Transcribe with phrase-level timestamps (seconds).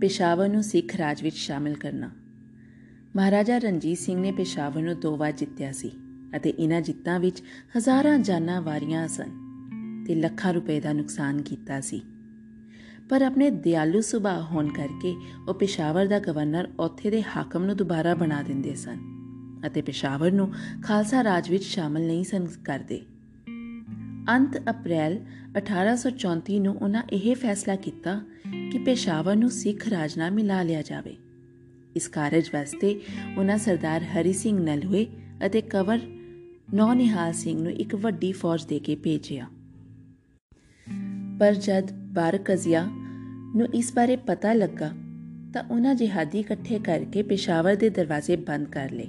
[0.00, 2.10] ਪੇਸ਼ਾਵਰ ਨੂੰ ਸਿੱਖ ਰਾਜ ਵਿੱਚ ਸ਼ਾਮਿਲ ਕਰਨਾ।
[3.16, 5.90] ਮਹਾਰਾਜਾ ਰਣਜੀਤ ਸਿੰਘ ਨੇ ਪੇਸ਼ਾਵਰ ਨੂੰ ਦੋ ਵਾਰ ਜਿੱਤਿਆ ਸੀ
[6.36, 7.42] ਅਤੇ ਇਹਨਾਂ ਜਿੱਤਾਂ ਵਿੱਚ
[7.78, 9.30] ਹਜ਼ਾਰਾਂ ਜਾਨਾਂ ਵਾਰੀਆਂ ਸਨ
[10.06, 12.02] ਤੇ ਲੱਖਾਂ ਰੁਪਏ ਦਾ ਨੁਕਸਾਨ ਕੀਤਾ ਸੀ।
[13.08, 15.14] ਪਰ ਆਪਣੇ ਦਿਆਲੂ ਸੁਭਾਅ ਹੋਣ ਕਰਕੇ
[15.48, 18.98] ਉਹ ਪੇਸ਼ਾਵਰ ਦਾ ਗਵਰਨਰ ਉੱਥੇ ਦੇ ਹਾਕਮ ਨੂੰ ਦੁਬਾਰਾ ਬਣਾ ਦਿੰਦੇ ਸਨ
[19.66, 20.52] ਅਤੇ ਪੇਸ਼ਾਵਰ ਨੂੰ
[20.82, 23.00] ਖਾਲਸਾ ਰਾਜ ਵਿੱਚ ਸ਼ਾਮਲ ਨਹੀਂ ਸਨ ਕਰਦੇ।
[24.28, 25.18] ਅੰਤ ਅਪ੍ਰੈਲ
[25.58, 28.20] 1834 ਨੂੰ ਉਹਨਾਂ ਇਹ ਫੈਸਲਾ ਕੀਤਾ
[28.72, 31.16] ਕਿ ਪੇਸ਼ਾਵਰ ਨੂੰ ਸਿੱਖ ਰਾਜ ਨਾਲ ਮਿਲਾ ਲਿਆ ਜਾਵੇ।
[31.96, 33.00] ਇਸ ਕਾਰਜ ਵਾਸਤੇ
[33.38, 35.06] ਉਹਨਾਂ ਸਰਦਾਰ ਹਰੀ ਸਿੰਘ ਨਲਵੇ
[35.46, 35.98] ਅਤੇ ਕਵਰ
[36.74, 39.46] ਨੌਨਿਹਾਲ ਸਿੰਘ ਨੂੰ ਇੱਕ ਵੱਡੀ ਫੌਜ ਦੇ ਕੇ ਭੇਜਿਆ।
[41.40, 42.84] ਪਰ ਜਦ ਬਾਰਕਜ਼ੀਆ
[43.56, 44.92] ਨੂੰ ਇਸ ਬਾਰੇ ਪਤਾ ਲੱਗਾ
[45.54, 49.08] ਤਾਂ ਉਹਨਾਂ ਜਿਹਾਦੀ ਇਕੱਠੇ ਕਰਕੇ ਪੇਸ਼ਾਵਰ ਦੇ ਦਰਵਾਜ਼ੇ ਬੰਦ ਕਰ ਲਏ।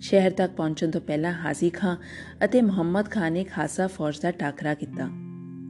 [0.00, 1.96] ਸ਼ਹਿਰ ਤੱਕ ਪਹੁੰਚਣ ਤੋਂ ਪਹਿਲਾਂ ਹਾਜ਼ੀ ਖਾਨ
[2.44, 5.08] ਅਤੇ ਮੁਹੰਮਦ ਖਾਨ ਨੇ ਖਾਸਾ ਫੌਜ ਦਾ ਟਾਕਰਾ ਕੀਤਾ,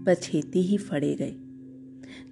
[0.07, 1.35] ਪਰ ਛੇਤੀ ਹੀ ਫੜੇ ਗਏ।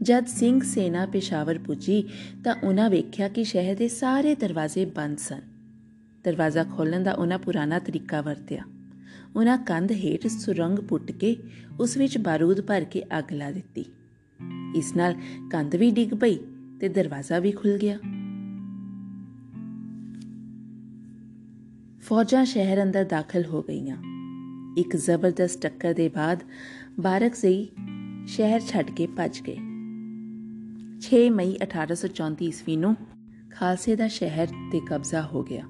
[0.02, 2.02] ਜਦ ਸਿੰਘ ਸੈਨਾ ਪੇਸ਼ਾਵਰ ਪੁੱਜੀ,
[2.44, 5.40] ਤਾਂ ਉਹਨਾਂ ਵੇਖਿਆ ਕਿ ਸ਼ਹਿਰ ਦੇ ਸਾਰੇ ਦਰਵਾਜ਼ੇ ਬੰਦ ਸਨ।
[6.24, 8.62] ਦਰਵਾਜ਼ਾ ਖੋਲਣ ਦਾ ਉਹਨਾਂ ਪੁਰਾਣਾ ਤਰੀਕਾ ਵਰਤਿਆ।
[9.36, 11.36] ਉਹਨਾਂ ਕੰਧ ਹੇਠ ਸੁਰੰਗ ਪੁੱਟ ਕੇ
[11.80, 13.84] ਉਸ ਵਿੱਚ ਬਾਰੂਦ ਭਰ ਕੇ ਅੱਗ ਲਾ ਦਿੱਤੀ।
[14.76, 15.14] ਇਸ ਨਾਲ
[15.52, 16.38] ਕੰਧ ਵੀ ਡਿੱਗ ਪਈ
[16.80, 17.98] ਤੇ ਦਰਵਾਜ਼ਾ ਵੀ ਖੁੱਲ ਗਿਆ।
[22.06, 23.96] ਫੌਜਾਂ ਸ਼ਹਿਰ ਅੰਦਰ ਦਾਖਲ ਹੋ ਗਈਆਂ।
[24.78, 26.42] ਇੱਕ ਜ਼ਬਰਦਸਤ ਟੱਕਰ ਦੇ ਬਾਅਦ
[27.00, 27.68] ਬਾਰਕਜ਼ਈ
[28.26, 29.56] ਸ਼ਹਿਰ ਛੱਡ ਕੇ ਭੱਜ ਗਏ।
[31.00, 32.96] 6 ਮਈ 1834 ਈਸਵੀ ਨੂੰ
[33.50, 35.62] ਖਾਲਸੇ ਦਾ ਸ਼ਹਿਰ ਤੇ ਕਬਜ਼ਾ ਹੋ ਗਿਆ।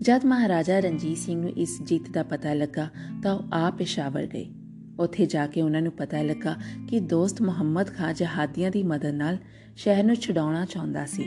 [0.00, 2.90] ਜਦ ਮਹਾਰਾਜਾ ਰਣਜੀਤ ਸਿੰਘ ਨੂੰ ਇਸ ਜਿੱਤ ਦਾ ਪਤਾ ਲੱਗਾ
[3.22, 4.50] ਤਾਂ ਉਹ ਆ ਪੇਸ਼ਾਵਰ ਗਏ।
[4.98, 6.56] ਉੱਥੇ ਜਾ ਕੇ ਉਹਨਾਂ ਨੂੰ ਪਤਾ ਲੱਗਾ
[6.88, 9.38] ਕਿ ਦੋਸਤ ਮੁਹੰਮਦ ਖਾਨ ਜਹਾਦੀਆਂ ਦੀ ਮਦਦ ਨਾਲ
[9.76, 11.24] ਸ਼ਹਿਰ ਨੂੰ ਛਡਾਉਣਾ ਚਾਹੁੰਦਾ ਸੀ।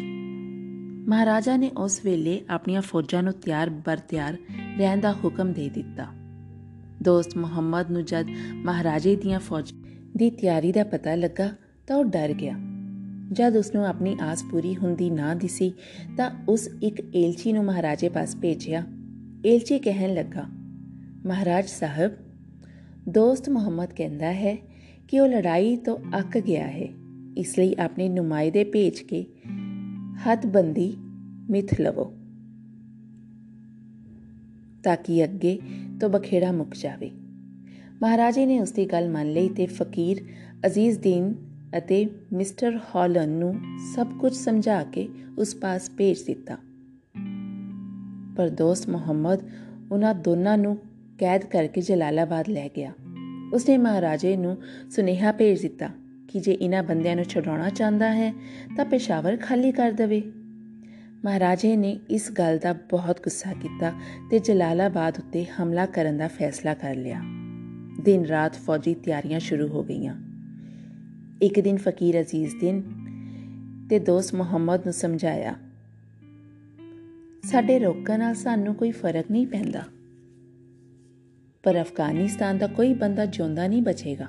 [1.12, 4.38] ਮਹਾਰਾਜਾ ਨੇ ਉਸ ਵੇਲੇ ਆਪਣੀਆਂ ਫੌਜਾਂ ਨੂੰ ਤਿਆਰ ਬਰ ਤਿਆਰ
[4.78, 6.06] ਰਹਿਣ ਦਾ ਹੁਕਮ ਦੇ ਦਿੱਤਾ।
[7.04, 9.72] ਦੋਸਤ ਮੁਹੰਮਦ ਨੂੰ ਜਦ ਮਹਾਰਾਜੇ ਦੀਆਂ ਫੌਜ
[10.18, 11.50] ਦੀ ਤਿਆਰੀ ਦਾ ਪਤਾ ਲੱਗਾ
[11.88, 12.56] ਤਾਂ ਉਹ ਡਰ ਗਿਆ।
[13.32, 15.72] ਜਦ ਉਸ ਨੂੰ ਆਪਣੀ ਆਸ ਪੂਰੀ ਹੁੰਦੀ ਨਾ ਦਿਸੀ
[16.18, 18.84] ਤਾਂ ਉਸ ਇੱਕ ਏਲਚੀ ਨੂੰ ਮਹਾਰਾਜੇ ਪਾਸ ਭੇਜਿਆ।
[19.46, 20.46] ਏਲਚੀ ਕਹਿਣ ਲੱਗਾ,
[21.26, 22.12] ਮਹਾਰਾਜ ਸਾਹਿਬ,
[23.10, 24.56] ਦੋਸਤ ਮੁਹੰਮਦ ਕਹਿੰਦਾ ਹੈ
[25.08, 26.88] ਕਿ ਉਹ ਲੜਾਈ ਤੋਂ ਅੱਕ ਗਿਆ ਹੈ,
[27.38, 29.26] ਇਸ ਲਈ ਆਪਣੇ ਨੁਮਾਇੰਦੇ ਭੇਜ ਕੇ
[30.28, 30.98] ਹੱਥਬੰਦੀ
[31.50, 32.04] ਮਿਥ ਲਵੋ,
[34.84, 35.60] ਤਾਂ ਕਿ ਅੱਗੇ
[36.02, 37.12] ਤੋਂ ਬਖੇੜਾ ਮੁੱਕ ਜਾਵੇ।
[38.02, 40.22] ਮਹਾਰਾਜੇ ਨੇ ਉਸ ਦੀ ਗੱਲ ਮੰਨ ਲਈ ਤੇ ਫਕੀਰ
[40.66, 41.34] ਅਜ਼ੀਜ਼ ਦੀਨ
[41.78, 43.56] ਅਤੇ ਮਿਸਟਰ ਹਾਲਨ ਨੂੰ
[43.96, 46.58] ਸਭ ਕੁਝ ਸਮਝਾ ਕੇ ਉਸ ਪਾਸ ਭੇਜ ਦਿੱਤਾ।
[48.38, 49.40] ਪਰ ਦੋਸਤ ਮੁਹੰਮਦ
[49.92, 50.78] ਉਹਨਾਂ ਦੋਨਾਂ ਨੂੰ
[51.20, 52.94] ਕੈਦ ਕਰਕੇ ਜਲਾਲਾਬਾਦ ਲੈ ਗਿਆ।
[53.54, 54.58] ਉਸਨੇ ਮਹਾਰਾਜੇ ਨੂੰ
[54.90, 55.90] ਸੁਨੇਹਾ ਭੇਜ ਦਿੱਤਾ
[56.32, 58.34] ਕਿ ਜੇ ਇਹਨਾਂ ਬੰਦਿਆਂ ਨੂੰ ਛਡਾਉਣਾ ਚਾਹੁੰਦਾ ਹੈ,
[58.78, 60.22] ਤਾਂ ਪੇਸ਼ਾਵਰ ਖਾਲੀ ਕਰ ਦੇਵੇ।
[61.26, 63.92] ਮਹਾਰਾਜੇ ਨੇ ਇਸ ਗੱਲ ਦਾ ਬਹੁਤ ਗੁੱਸਾ ਕੀਤਾ
[64.32, 67.22] ਤੇ ਜਲਾਲਾਬਾਦ ਉੱਤੇ ਹਮਲਾ ਕਰਨ ਦਾ ਫੈਸਲਾ ਕਰ ਲਿਆ।
[68.02, 70.16] ਦਿਨ ਰਾਤ ਫੌਜੀ ਤਿਆਰੀਆਂ ਸ਼ੁਰੂ ਹੋ ਗਈਆਂ।
[71.42, 72.82] ਇੱਕ ਦਿਨ ਫਕੀਰ ਅਜ਼ੀਜ਼ ਦਿਨ
[73.90, 75.56] ਤੇ ਦੋਸਤ ਮੁਹੰਮਦ ਨੂੰ ਸਮਝਾਇਆ,
[77.44, 79.84] ਸਾਡੇ ਰੋਕਣ ਨਾਲ ਸਾਨੂੰ ਕੋਈ ਫ਼ਰਕ ਨਹੀਂ ਪੈਂਦਾ।
[81.64, 84.28] ਪਰ ਅਫਗਾਨਿਸਤਾਨ ਦਾ ਕੋਈ ਬੰਦਾ ਜਿਉਂਦਾ ਨਹੀਂ ਬਚੇਗਾ।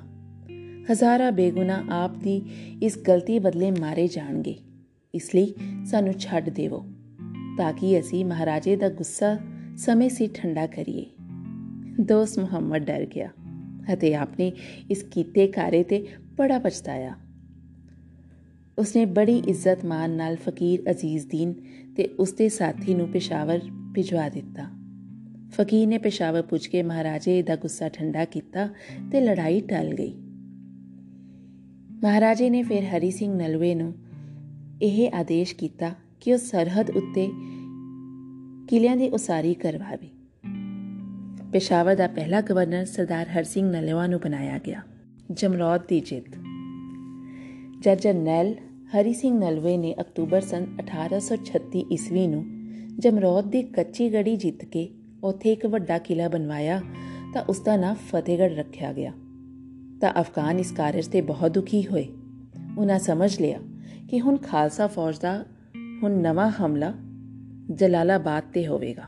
[0.91, 2.43] ਹਜ਼ਾਰਾਂ ਬੇਗੁਨਾ ਆਪ ਦੀ
[2.83, 4.59] ਇਸ ਗਲਤੀ ਬਦਲੇ ਮਾਰੇ ਜਾਣਗੇ।
[5.15, 5.55] ਇਸ ਲਈ
[5.85, 6.87] ਸਾਨੂੰ ਛੱਡ ਦੇਵੋ,
[7.59, 9.39] ਤਾਂ ਕਿ ਅਸੀਂ ਮਹਾਰਾਜੇ ਦਾ ਗੁੱਸਾ
[9.77, 11.07] ਸਮੇਂ ਸਿਰ ਠੰਡਾ ਕਰੀਏ।
[12.01, 13.29] ਦੋਸਤ ਮੁਹੰਮਦ ਡਰ ਗਿਆ
[13.93, 14.53] ਅਤੇ ਆਪਣੇ
[14.91, 16.07] ਇਸ ਕੀਤੇ ਕਾਰੇ ਤੇ
[16.37, 17.15] ਬੜਾ ਪਛਤਾਇਆ।
[18.79, 21.55] ਉਸਨੇ ਬੜੀ ਇੱਜ਼ਤ ਮਾਨ ਨਾਲ ਫਕੀਰ ਅਜ਼ੀਜ਼ ਦੀਨ
[21.97, 23.61] ਤੇ ਉਸਦੇ ਸਾਥੀ ਨੂੰ ਪੇਸ਼ਾਵਰ
[23.95, 24.71] ਭਿਜਵਾ ਦਿੱਤਾ।
[25.51, 28.69] ਫਕੀਰ ਨੇ ਪੇਸ਼ਾਵਰ ਪੁੱਛ ਕੇ ਮਹਾਰਾਜੇ ਦਾ ਗੁੱਸਾ ਠੰਡਾ ਕੀਤਾ
[29.13, 30.22] ਤੇ ਲੜਾਈ ਟਲ ਗਈ।
[32.05, 33.95] ਮਹਾਰਾਜੇ ਨੇ ਫਿਰ ਹਰੀ ਸਿੰਘ ਨਲਵੇ ਨੂੰ
[34.83, 37.31] ਇਹ ਆਦੇਸ਼ ਕੀਤਾ ਕਿ ਉਹ ਸਰਹੱਦ ਉੱਤੇ
[38.69, 40.09] ਕਿਲਿਆਂ ਦੀ ਉਸਾਰੀ ਕਰਵਾਵੇ।
[41.53, 44.83] ਪੇਸ਼ਾਵਰ ਦਾ ਪਹਿਲਾ ਗਵਰਨਰ ਸਰਦਾਰ ਹਰ ਸਿੰਘ ਨਲਵਾ ਨੂੰ ਬਣਾਇਆ ਗਿਆ।
[45.31, 46.37] ਜਮਰੌਦ ਦੀ ਜਿੱਤ।
[47.81, 48.55] ਜਦ ਜਰਨੈਲ
[48.87, 52.45] ਹਰੀ ਸਿੰਘ ਨਲਵੇ ਨੇ ਅਕਤੂਬਰ ਸਨ 1836 ਈਸਵੀ ਨੂੰ
[52.99, 54.89] ਜਮਰੌਦ ਦੀ ਕੱਚੀ ਗੜੀ ਜਿੱਤ ਕੇ
[55.25, 56.83] ਉੱਥੇ ਇੱਕ ਵੱਡਾ ਕਿਲਾ ਬਣਵਾਇਆ
[57.35, 59.13] ਤਾਂ ਉਸ ਦਾ ਨਾਮ ਫਤਿਹਗੜ੍ਹ ਰੱਖਿਆ ਗਿਆ।
[60.03, 62.07] ਤਾਂ ਅਫਗਾਨ ਇਸ ਕਾਰਜ ਤੇ ਬਹੁਤ ਦੁਖੀ ਹੋਏ।
[62.79, 63.59] ਉਹਨਾਂ ਸਮਝ ਲਿਆ
[64.11, 65.45] ਕਿ ਹੁਣ ਖਾਲਸਾ ਫੌਜ ਦਾ
[66.03, 66.93] ਹੁਣ ਨਵਾਂ ਹਮਲਾ
[67.75, 69.03] ਜਲਾਲਾਬਾਦ ਤੇ ਹੋਵੇਗਾ।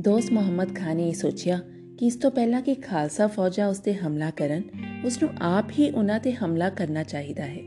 [0.00, 1.58] ਦੋਸਤ ਮੁਹੰਮਦ ਖਾਨ ਨੇ ਸੋਚਿਆ
[1.98, 4.62] ਕਿ ਇਸ ਤੋਂ ਪਹਿਲਾਂ ਕਿ ਖਾਲਸਾ ਫੌਜਾਂ ਉਸ ਤੇ ਹਮਲਾ ਕਰਨ
[5.04, 7.60] ਉਸ ਨੂੰ ਆਪ ਹੀ ਉਹਨਾਂ ਤੇ ਹਮਲਾ ਕਰਨਾ ਚਾਹੀਦਾ ਹੈ।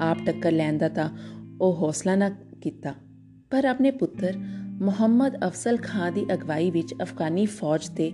[0.00, 1.10] ਆਪ ਟੱਕਰ ਲੈਣ ਦਾ ਤਾਂ
[1.60, 2.94] ਉਹ ਹੌਸਲਾ ਨਾ ਕੀਤਾ,
[3.50, 4.36] ਪਰ ਆਪਣੇ ਪੁੱਤਰ
[4.80, 8.12] ਮੁਹੰਮਦ ਅਫਸਲ ਖਾਨ ਦੀ ਅਗਵਾਈ ਵਿੱਚ ਅਫਗਾਨੀ ਫੌਜ ਤੇ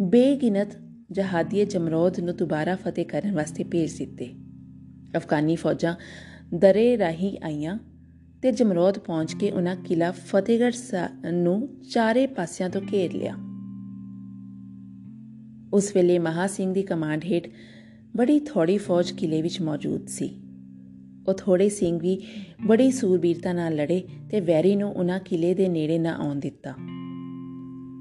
[0.00, 0.78] ਬੇਗਿਨਤ
[1.12, 4.34] ਜਹਾਦੀਏ ਜਮਰੋਦ ਨੂੰ ਦੁਬਾਰਾ ਫਤਿਹ ਕਰਨ ਵਾਸਤੇ ਭੇਜ ਦਿੱਤੇ।
[5.16, 5.94] ਅਫਗਾਨੀ ਫੌਜਾਂ
[6.54, 7.78] ਦਰੇ ਰਾਹੀ ਆਈਆਂ
[8.42, 10.76] ਤੇ ਜਮਰੋਦ ਪਹੁੰਚ ਕੇ ਉਹਨਾਂ ਕਿਲਾ ਫਤਿਹਗੜ੍ਹ
[11.32, 13.34] ਨੂੰ ਚਾਰੇ ਪਾਸਿਆਂ ਤੋਂ ਘੇਰ ਲਿਆ।
[15.74, 17.48] ਉਸ ਵੇਲੇ ਮਹਾ ਸਿੰਘ ਦੀ ਕਮਾਂਡ ਹੇਠ
[18.16, 20.42] ਬੜੀ ਥੋੜੀ ਫੌਜ ਕਿਲੇ ਵਿੱਚ ਮੌਜੂਦ ਸੀ।
[21.28, 22.22] ਉਹ ਥੋੜੇ ਸਿੰਘ ਵੀ
[22.66, 26.70] ਬੜੀ ਸੂਰਬੀਰਤਾ ਨਾਲ ਲੜੇ ਤੇ ਵੈਰੀ ਨੂੰ ਉਹਨਾਂ ਕਿਲੇ ਦੇ ਨੇੜੇ ਨਾ ਆਉਣ ਦਿੱਤਾ।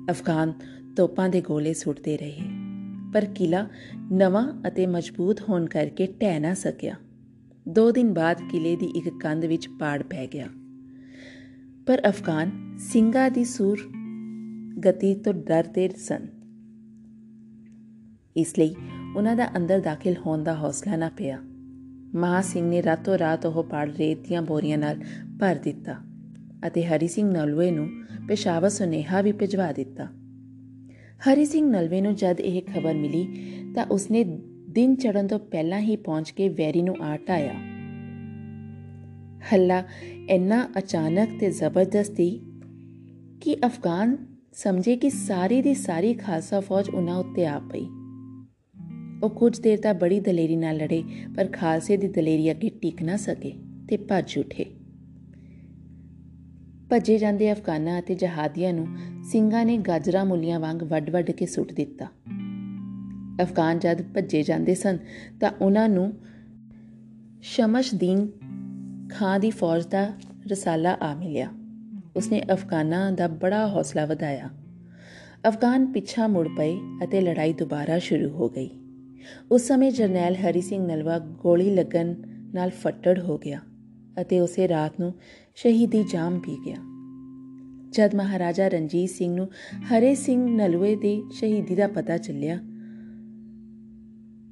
[0.09, 0.53] ਅਫਗਾਨ
[0.97, 2.58] ਤੋਪਾਂ ਦੇ ਗੋਲੇ ਸੁੱਟਦੇ ਰਹੇ।
[3.13, 3.67] ਪਰ ਕਿਲਾ
[4.11, 6.95] ਨਵਾਂ ਅਤੇ ਮਜ਼ਬੂਤ ਹੋਣ ਕਰਕੇ ਟਹਿ ਨਾ ਸਕਿਆ।
[7.67, 10.47] ਦੋ ਦਿਨ ਬਾਅਦ ਕਿਲੇ ਦੀ ਇੱਕ ਕੰਧ ਵਿੱਚ ਪਾੜ ਪੈ ਗਿਆ।
[11.87, 13.79] ਪਰ ਅਫਗਾਨ ਸਿੰਘਾਂ ਦੀ ਸੂਰ
[14.79, 16.27] ਗਤੀ ਤੋਂ ਡਰਦੇ ਸਨ।
[18.37, 18.75] ਇਸ ਲਈ
[19.15, 21.39] ਉਹਨਾਂ ਦਾ ਅੰਦਰ ਦਾਖਲ ਹੋਣ ਦਾ ਹੌਸਲਾ ਨਾ ਪਿਆ।
[22.15, 25.01] ਮਹਾ ਸਿੰਘ ਨੇ ਰਾਤੋਂ ਰਾਤ ਉਹ ਪਾੜ ਰੇਤ ਦੀਆਂ ਬੋਰੀਆਂ ਨਾਲ
[25.39, 25.95] ਭਰ ਦਿੱਤਾ
[26.67, 27.89] ਅਤੇ ਹਰੀ ਸਿੰਘ ਨਲਵੇ ਨੂੰ
[28.27, 30.07] ਪੇਸ਼ਾਵਰ ਸੁਨੇਹਾ ਵੀ ਭਿਜਵਾ ਦਿੱਤਾ।
[31.19, 33.27] ਹਰੀ ਸਿੰਘ ਨਲਵੇ ਨੂੰ ਜਦ ਇਹ ਖਬਰ ਮਿਲੀ
[33.75, 34.23] ਤਾਂ ਉਸਨੇ
[34.69, 37.53] ਦਿਨ ਚੜਨ ਤੋਂ ਪਹਿਲਾਂ ਹੀ ਪਹੁੰਚ ਕੇ ਵੈਰੀ ਨੂੰ ਆ ਟਾਇਆ
[39.53, 39.83] ਹੱਲਾ,
[40.29, 42.29] ਇੰਨਾ ਅਚਾਨਕ ਤੇ ਜ਼ਬਰਦਸਤੀ
[43.41, 44.17] ਕਿ ਅਫਗਾਨ
[44.53, 47.85] ਸਮਝੇ ਕਿ ਸਾਰੀ ਦੀ ਸਾਰੀ ਖਾਲਸਾ ਫੌਜ ਉਹਨਾਂ ਉੱਤੇ ਆ ਪਈ।
[49.23, 51.03] ਉਹ ਕੁਝ ਦੇਰ ਤੱਕ ਬੜੀ ਦਲੇਰੀ ਨਾਲ ਲੜੇ,
[51.35, 53.53] ਪਰ ਖਾਲਸੇ ਦੀ ਦਲੇਰੀ ਅੱਗੇ ਟਿਕ ਨਾ ਸਕੇ
[53.89, 54.65] ਤੇ ਭੱਜ ਉਠੇ।
[56.89, 58.87] ਭੱਜੇ ਜਾਂਦੇ ਅਫਗਾਨਾਂ ਅਤੇ ਜਹਾਦੀਆਂ ਨੂੰ
[59.31, 62.05] ਸਿੰਘਾਂ ਨੇ ਗਾਜਰਾ ਮੁੱਲੀਆਂ ਵਾਂਗ ਵੱਡ-ਵੱਡ ਕੇ ਸੁੱਟ ਦਿੱਤਾ।
[63.41, 64.97] ਅਫਗਾਨ ਜਦ ਭੱਜੇ ਜਾਂਦੇ ਸਨ
[65.41, 66.13] ਤਾਂ ਉਹਨਾਂ ਨੂੰ
[67.41, 68.31] ਸ਼ਮਸ਼ਦੀਨ
[69.11, 70.13] ਖਾਂ ਦੀ ਫੌਜ ਦਾ
[70.51, 71.49] ਰਸਾਲਾ ਆ ਮਿਲਿਆ।
[72.15, 74.49] ਉਸਨੇ ਅਫਗਾਨਾਂ ਦਾ ਬੜਾ ਹੌਸਲਾ ਵਧਾਇਆ।
[75.47, 78.69] ਅਫਗਾਨ ਪਿੱਛਾ ਮੁੜ ਪਏ ਅਤੇ ਲੜਾਈ ਦੁਬਾਰਾ ਸ਼ੁਰੂ ਹੋ ਗਈ।
[79.51, 82.15] ਉਸ ਸਮੇਂ ਜਰਨੈਲ ਹਰੀ ਸਿੰਘ ਨਲਵਾ ਗੋਲੀ ਲੱਗਣ
[82.53, 83.59] ਨਾਲ ਫੱਟੜ ਹੋ ਗਿਆ
[84.21, 85.13] ਅਤੇ ਉਸੇ ਰਾਤ ਨੂੰ
[85.55, 86.77] ਸ਼ਹੀਦੀ ਜਾਮ ਪੀ ਗਿਆ।
[87.91, 89.47] ਜਦ ਮਹਾਰਾਜਾ ਰਣਜੀਤ ਸਿੰਘ ਨੂੰ
[89.83, 92.57] ਹਰੇ ਸਿੰਘ ਨਲਵੇ ਦੀ ਸ਼ਹੀਦੀ ਦਾ ਪਤਾ ਚੱਲਿਆ,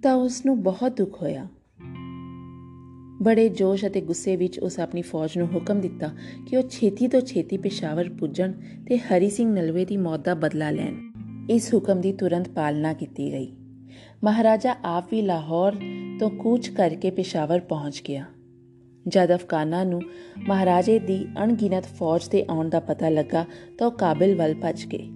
[0.03, 1.47] ਤਾਂ ਉਸ ਨੂੰ ਬਹੁਤ ਦੁੱਖ ਹੋਇਆ।
[3.21, 6.09] ਬੜੇ ਜੋਸ਼ ਅਤੇ ਗੁੱਸੇ ਵਿੱਚ ਉਸ ਆਪਣੀ ਫੌਜ ਨੂੰ ਹੁਕਮ ਦਿੱਤਾ
[6.47, 8.53] ਕਿ ਉਹ ਛੇਤੀ ਤੋਂ ਛੇਤੀ ਪੇਸ਼ਾਵਰ ਪੁੱਜਣ
[8.87, 10.95] ਤੇ ਹਰੀ ਸਿੰਘ ਨਲਵੇ ਦੀ ਮੌਤ ਦਾ ਬਦਲਾ ਲੈਣ।
[11.49, 13.55] ਇਸ ਹੁਕਮ ਦੀ ਤੁਰੰਤ ਪਾਲਣਾ ਕੀਤੀ ਗਈ।
[14.23, 15.75] ਮਹਾਰਾਜਾ ਆਪ ਵੀ ਲਾਹੌਰ
[16.19, 18.25] ਤੋਂ ਕੂਚ ਕਰਕੇ ਪੇਸ਼ਾਵਰ ਪਹੁੰਚ ਗਿਆ।
[19.07, 20.01] ਜਦ ਅਫਗਾਨਾਂ ਨੂੰ
[20.39, 23.45] ਮਹਾਰਾਜੇ ਦੀ ਅਣਗਿਣਤ ਫੌਜ ਦੇ ਆਉਣ ਦਾ ਪਤਾ ਲੱਗਾ
[23.77, 25.07] ਤਾਂ ਉਹ ਕਾਬਲ ਵੱਲ ਭੱਜ ਗਏ।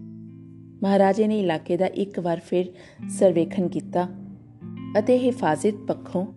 [0.84, 2.66] ਮਹਾਰਾਜੇ ਨੇ ਇਲਾਕੇ ਦਾ ਇੱਕ ਵਾਰ ਫਿਰ
[3.10, 4.08] ਸਰਵੇਖਣ ਕੀਤਾ
[5.00, 6.28] ਅਤੇ ਹਿਫਾਜ਼ਤ ਪੱਖੋਂ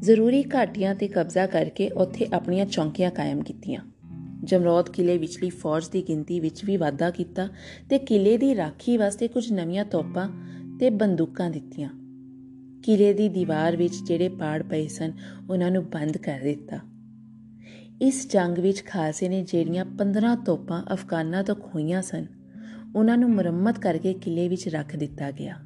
[0.00, 3.80] ਜ਼ਰੂਰੀ ਘਾਟੀਆਂ ਤੇ ਕਬਜ਼ਾ ਕਰਕੇ ਉੱਥੇ ਆਪਣੀਆਂ ਚੌਂਕੀਆਂ ਕਾਇਮ ਕੀਤੀਆਂ।
[4.44, 7.48] ਜਮਰੌਦ ਕਿਲੇ ਵਿਚਲੀ ਫੌਜ ਦੀ ਗਿਣਤੀ ਵਿੱਚ ਵੀ ਵਾਧਾ ਕੀਤਾ
[7.90, 10.28] ਤੇ ਕਿਲੇ ਦੀ ਰਾਖੀ ਵਾਸਤੇ ਕੁਝ ਨਵੀਆਂ ਤੋਪਾਂ
[10.80, 11.90] ਤੇ ਬੰਦੂਕਾਂ ਦਿੱਤੀਆਂ।
[12.82, 15.12] ਕਿਲੇ ਦੀ ਦੀਵਾਰ ਵਿੱਚ ਜਿਹੜੇ ਪਾੜ ਪਏ ਸਨ,
[15.50, 16.93] ਉਹਨਾਂ ਨੂੰ ਬੰਦ ਕਰ ਦਿੱਤਾ।
[18.02, 22.26] ਇਸ ਜੰਗ ਵਿੱਚ ਖਾਲਸੇ ਨੇ ਜਿਹੜੀਆਂ 15 ਤੋਪਾਂ ਅਫਗਾਨਾਂ ਤੋਂ ਖੋਈਆਂ ਸਨ,
[22.96, 25.63] ਉਹਨਾਂ ਨੂੰ ਮੁਰੰਮਤ ਕਰਕੇ ਕਿਲੇ ਵਿੱਚ ਰੱਖ ਦਿੱਤਾ ਗਿਆ।